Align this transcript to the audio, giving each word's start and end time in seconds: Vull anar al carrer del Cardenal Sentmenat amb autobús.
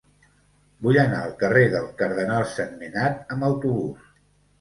Vull 0.85 0.95
anar 1.01 1.19
al 1.25 1.35
carrer 1.43 1.65
del 1.73 1.85
Cardenal 1.99 2.47
Sentmenat 2.53 3.21
amb 3.37 3.47
autobús. 3.51 4.09